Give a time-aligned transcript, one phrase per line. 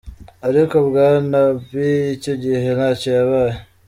[0.47, 3.57] Ariko Bwana Abiy icyo gihe ntacyo yabaye.